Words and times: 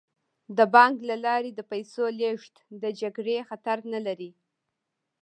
د 0.57 0.59
بانک 0.75 0.97
له 1.09 1.15
لارې 1.25 1.51
د 1.53 1.59
پیسو 1.71 2.03
لیږد 2.19 2.55
د 2.81 2.83
جګړې 3.01 3.35
خطر 3.49 3.77
نه 3.93 3.99
لري. 4.07 4.31